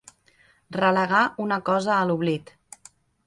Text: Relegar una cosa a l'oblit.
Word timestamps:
Relegar 0.77 1.19
una 1.45 1.59
cosa 1.69 1.93
a 1.99 2.09
l'oblit. 2.11 2.51